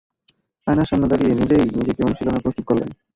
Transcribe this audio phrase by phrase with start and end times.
[0.67, 2.89] আয়নার সামনে দাঁড়িয়ে নিজেই নিজেকে অনুশীলনে প্রস্তুত করলেন।